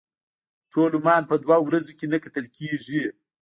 ټول 0.71 0.91
عمان 0.99 1.21
په 1.29 1.35
دوه 1.43 1.57
ورځو 1.67 1.91
کې 1.97 2.05
نه 2.13 2.17
کتل 2.23 2.45
کېږي. 2.57 3.03